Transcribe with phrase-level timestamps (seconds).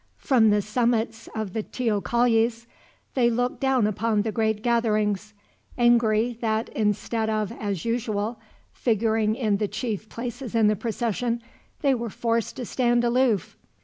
[0.17, 2.65] From the summits of the teocallis
[3.13, 5.35] they looked down upon the great gatherings;
[5.77, 8.39] angry that instead of, as usual,
[8.73, 11.39] figuring in the chief places in the procession,
[11.81, 13.55] they were forced to stand aloof.